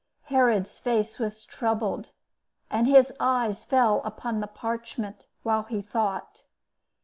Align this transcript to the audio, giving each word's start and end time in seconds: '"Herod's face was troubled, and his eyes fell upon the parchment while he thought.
'"Herod's 0.33 0.79
face 0.79 1.19
was 1.19 1.45
troubled, 1.45 2.09
and 2.71 2.87
his 2.87 3.13
eyes 3.19 3.63
fell 3.63 4.01
upon 4.03 4.39
the 4.39 4.47
parchment 4.47 5.27
while 5.43 5.61
he 5.61 5.83
thought. 5.83 6.41